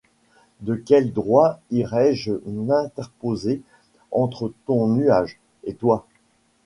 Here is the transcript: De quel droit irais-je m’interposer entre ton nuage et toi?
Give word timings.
De 0.61 0.73
quel 0.73 1.13
droit 1.13 1.59
irais-je 1.69 2.33
m’interposer 2.47 3.61
entre 4.09 4.51
ton 4.65 4.87
nuage 4.87 5.39
et 5.63 5.75
toi? 5.75 6.07